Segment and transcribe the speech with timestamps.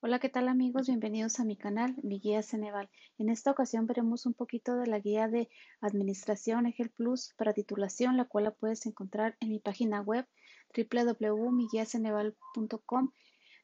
[0.00, 0.86] Hola, ¿qué tal amigos?
[0.86, 2.88] Bienvenidos a mi canal, mi guía Ceneval.
[3.18, 5.48] En esta ocasión veremos un poquito de la guía de
[5.80, 10.24] Administración EGEL Plus para titulación, la cual la puedes encontrar en mi página web
[10.72, 13.10] www.miguiaceneval.com,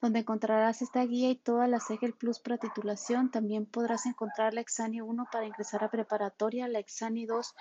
[0.00, 3.32] donde encontrarás esta guía y todas las EGEL Plus para titulación.
[3.32, 7.56] También podrás encontrar la Exani 1 para ingresar a preparatoria, la Exani 2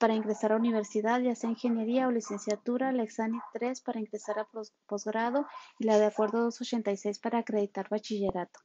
[0.00, 4.48] para ingresar a universidad, ya sea ingeniería o licenciatura, la Exani 3 para ingresar a
[4.86, 5.46] posgrado
[5.78, 8.60] y la de acuerdo 286 para acreditar bachillerato.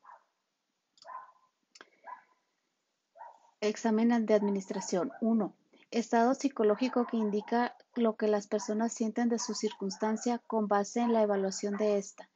[3.59, 5.53] Examen de administración 1.
[5.91, 11.11] Estado psicológico que indica lo que las personas sienten de su circunstancia con base en
[11.11, 12.29] la evaluación de esta.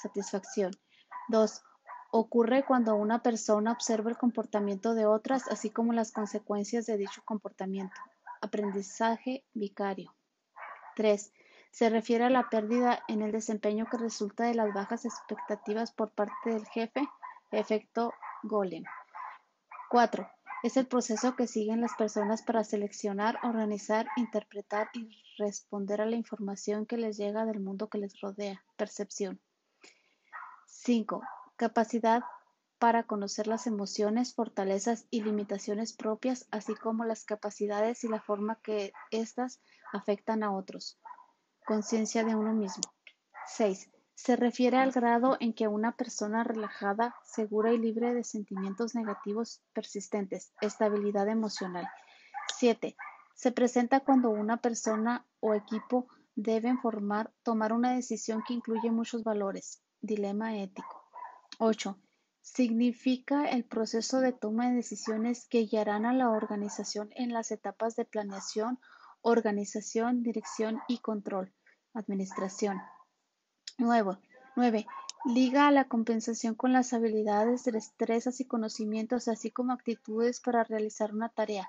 [0.00, 0.70] Satisfacción.
[1.28, 1.62] 2.
[2.12, 7.22] Ocurre cuando una persona observa el comportamiento de otras, así como las consecuencias de dicho
[7.24, 8.00] comportamiento.
[8.44, 10.14] Aprendizaje vicario.
[10.96, 11.32] 3.
[11.70, 16.10] Se refiere a la pérdida en el desempeño que resulta de las bajas expectativas por
[16.10, 17.08] parte del jefe,
[17.52, 18.12] efecto
[18.42, 18.84] golem.
[19.88, 20.28] 4.
[20.62, 25.08] Es el proceso que siguen las personas para seleccionar, organizar, interpretar y
[25.38, 28.62] responder a la información que les llega del mundo que les rodea.
[28.76, 29.40] Percepción.
[30.66, 31.22] 5.
[31.56, 32.22] Capacidad
[32.84, 38.60] para conocer las emociones, fortalezas y limitaciones propias, así como las capacidades y la forma
[38.62, 39.58] que éstas
[39.94, 40.98] afectan a otros.
[41.64, 42.82] Conciencia de uno mismo.
[43.46, 43.90] 6.
[44.12, 49.62] Se refiere al grado en que una persona relajada, segura y libre de sentimientos negativos
[49.72, 50.52] persistentes.
[50.60, 51.88] Estabilidad emocional.
[52.54, 52.96] 7.
[53.34, 59.24] Se presenta cuando una persona o equipo deben formar, tomar una decisión que incluye muchos
[59.24, 59.82] valores.
[60.02, 61.02] Dilema ético.
[61.60, 61.98] 8
[62.44, 67.96] significa el proceso de toma de decisiones que guiarán a la organización en las etapas
[67.96, 68.78] de planeación,
[69.22, 71.54] organización, dirección y control.
[71.94, 72.82] Administración.
[74.56, 74.86] 9.
[75.24, 81.14] Liga a la compensación con las habilidades, destrezas y conocimientos, así como actitudes para realizar
[81.14, 81.66] una tarea.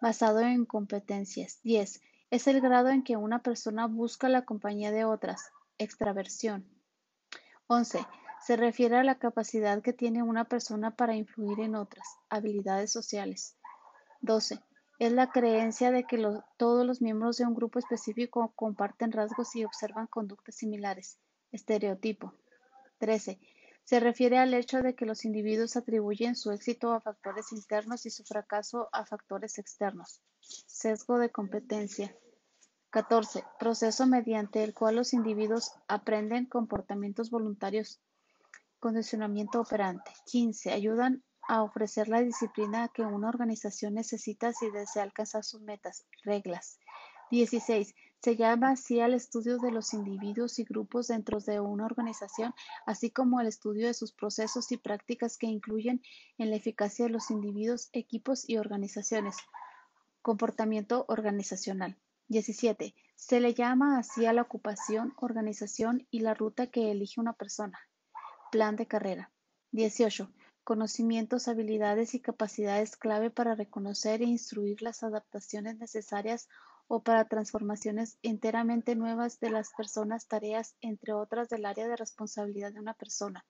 [0.00, 1.58] Basado en competencias.
[1.64, 2.00] 10.
[2.30, 5.50] Es el grado en que una persona busca la compañía de otras.
[5.78, 6.64] Extraversión.
[7.66, 8.06] 11.
[8.40, 13.56] Se refiere a la capacidad que tiene una persona para influir en otras, habilidades sociales.
[14.22, 14.60] 12.
[14.98, 16.22] Es la creencia de que
[16.56, 21.18] todos los miembros de un grupo específico comparten rasgos y observan conductas similares.
[21.52, 22.34] Estereotipo.
[22.98, 23.38] 13.
[23.84, 28.10] Se refiere al hecho de que los individuos atribuyen su éxito a factores internos y
[28.10, 30.22] su fracaso a factores externos.
[30.40, 32.16] Sesgo de competencia.
[32.90, 33.44] 14.
[33.58, 38.00] Proceso mediante el cual los individuos aprenden comportamientos voluntarios
[38.80, 40.10] Condicionamiento operante.
[40.24, 40.72] 15.
[40.72, 46.06] Ayudan a ofrecer la disciplina que una organización necesita si desea alcanzar sus metas.
[46.24, 46.78] Reglas.
[47.30, 47.94] 16.
[48.22, 52.54] Se llama así al estudio de los individuos y grupos dentro de una organización,
[52.86, 56.00] así como al estudio de sus procesos y prácticas que incluyen
[56.38, 59.36] en la eficacia de los individuos, equipos y organizaciones.
[60.22, 61.98] Comportamiento organizacional.
[62.28, 62.94] 17.
[63.14, 67.78] Se le llama así a la ocupación, organización y la ruta que elige una persona.
[68.50, 69.30] Plan de carrera.
[69.70, 70.28] 18.
[70.64, 76.48] Conocimientos, habilidades y capacidades clave para reconocer e instruir las adaptaciones necesarias
[76.88, 82.72] o para transformaciones enteramente nuevas de las personas, tareas, entre otras del área de responsabilidad
[82.72, 83.46] de una persona.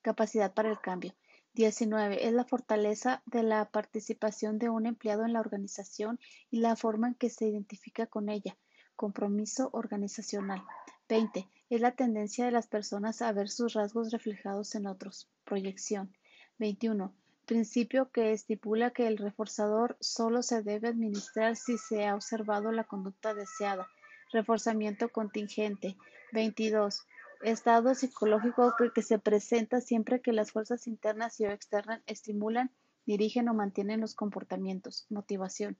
[0.00, 1.16] Capacidad para el cambio.
[1.54, 2.28] 19.
[2.28, 6.20] Es la fortaleza de la participación de un empleado en la organización
[6.50, 8.56] y la forma en que se identifica con ella.
[8.94, 10.62] Compromiso organizacional.
[11.08, 11.48] 20.
[11.70, 15.28] Es la tendencia de las personas a ver sus rasgos reflejados en otros.
[15.44, 16.12] Proyección.
[16.58, 17.14] 21.
[17.44, 22.84] Principio que estipula que el reforzador solo se debe administrar si se ha observado la
[22.84, 23.86] conducta deseada.
[24.32, 25.96] Reforzamiento contingente.
[26.32, 27.06] 22.
[27.42, 32.72] Estado psicológico que se presenta siempre que las fuerzas internas y o externas estimulan,
[33.04, 35.06] dirigen o mantienen los comportamientos.
[35.10, 35.78] Motivación.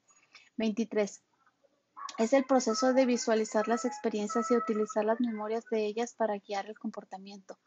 [0.57, 1.23] 23.
[2.19, 6.65] Es el proceso de visualizar las experiencias y utilizar las memorias de ellas para guiar
[6.65, 7.59] el comportamiento.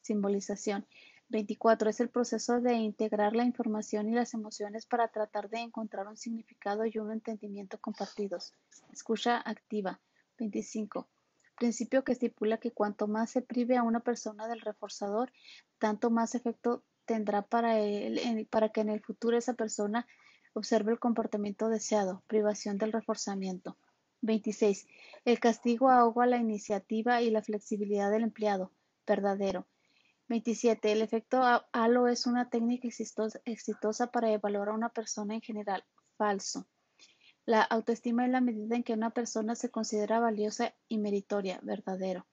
[0.00, 0.86] Simbolización.
[1.28, 1.90] 24.
[1.90, 6.16] Es el proceso de integrar la información y las emociones para tratar de encontrar un
[6.16, 8.54] significado y un entendimiento compartidos.
[8.90, 10.00] Escucha activa.
[10.38, 11.06] 25.
[11.58, 15.30] Principio que estipula que cuanto más se prive a una persona del reforzador,
[15.78, 17.74] tanto más efecto tendrá para,
[18.48, 20.06] para que en el futuro esa persona
[20.54, 22.22] observe el comportamiento deseado.
[22.26, 23.76] Privación del reforzamiento.
[24.20, 24.86] 26.
[25.24, 28.72] El castigo ahoga la iniciativa y la flexibilidad del empleado.
[29.06, 29.66] Verdadero.
[30.28, 30.92] 27.
[30.92, 31.40] El efecto
[31.72, 32.88] halo es una técnica
[33.44, 35.84] exitosa para evaluar a una persona en general.
[36.16, 36.66] Falso.
[37.46, 41.60] La autoestima es la medida en que una persona se considera valiosa y meritoria.
[41.62, 42.26] Verdadero.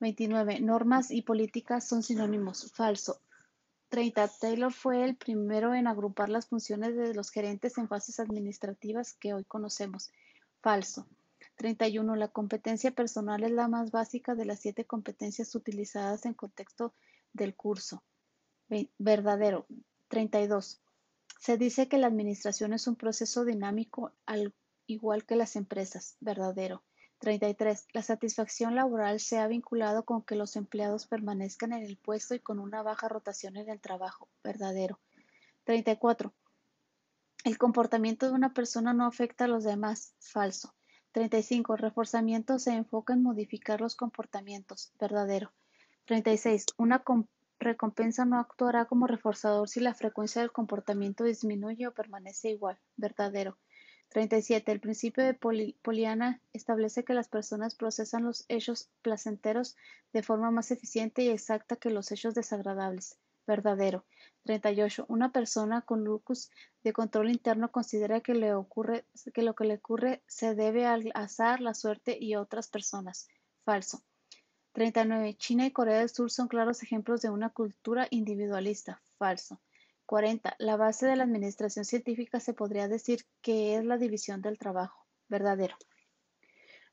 [0.00, 0.60] 29.
[0.60, 2.72] Normas y políticas son sinónimos.
[2.74, 3.20] Falso.
[3.88, 4.28] 30.
[4.40, 9.34] Taylor fue el primero en agrupar las funciones de los gerentes en fases administrativas que
[9.34, 10.10] hoy conocemos.
[10.62, 11.06] Falso.
[11.56, 12.16] 31.
[12.16, 16.94] La competencia personal es la más básica de las siete competencias utilizadas en contexto
[17.32, 18.04] del curso.
[18.98, 19.66] Verdadero.
[20.08, 20.82] 32.
[21.40, 24.54] Se dice que la administración es un proceso dinámico al
[24.86, 26.16] igual que las empresas.
[26.20, 26.84] Verdadero.
[27.18, 27.86] 33.
[27.92, 32.40] La satisfacción laboral se ha vinculado con que los empleados permanezcan en el puesto y
[32.40, 34.28] con una baja rotación en el trabajo.
[34.44, 35.00] Verdadero.
[35.64, 36.34] 34.
[37.44, 40.14] El comportamiento de una persona no afecta a los demás.
[40.20, 40.75] Falso.
[41.16, 41.72] 35.
[41.72, 44.92] El reforzamiento se enfoca en modificar los comportamientos.
[45.00, 45.50] Verdadero.
[46.04, 46.66] 36.
[46.76, 47.02] Una
[47.58, 52.78] recompensa no actuará como reforzador si la frecuencia del comportamiento disminuye o permanece igual.
[52.98, 53.56] Verdadero.
[54.10, 54.70] 37.
[54.70, 59.74] El principio de Poliana establece que las personas procesan los hechos placenteros
[60.12, 63.16] de forma más eficiente y exacta que los hechos desagradables.
[63.46, 64.04] Verdadero.
[64.46, 65.04] 38.
[65.08, 66.50] Una persona con lucus
[66.82, 69.04] de control interno considera que, le ocurre,
[69.34, 73.28] que lo que le ocurre se debe al azar, la suerte y otras personas.
[73.64, 74.02] Falso.
[74.72, 75.34] 39.
[75.36, 79.02] China y Corea del Sur son claros ejemplos de una cultura individualista.
[79.18, 79.60] Falso.
[80.06, 80.54] 40.
[80.58, 85.06] La base de la administración científica se podría decir que es la división del trabajo.
[85.28, 85.76] Verdadero.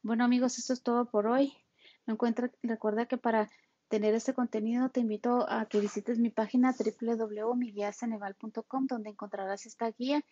[0.01, 1.53] Bueno amigos, esto es todo por hoy.
[2.63, 3.49] recuerda que para
[3.89, 10.23] tener este contenido te invito a que visites mi página www.miguiasenegal.com donde encontrarás esta guía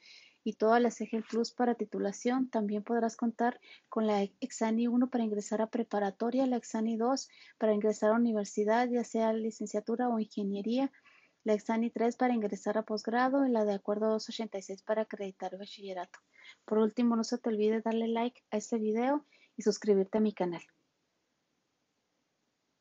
[0.44, 2.50] y todas las EGEL Plus para titulación.
[2.50, 3.59] También podrás contar
[3.89, 8.89] con la Exani 1 para ingresar a preparatoria, la Exani 2 para ingresar a universidad,
[8.89, 10.92] ya sea licenciatura o ingeniería
[11.44, 16.19] la Exani 3 para ingresar a posgrado y la de acuerdo 286 para acreditar bachillerato.
[16.65, 19.25] Por último, no se te olvide darle like a este video
[19.57, 20.62] y suscribirte a mi canal.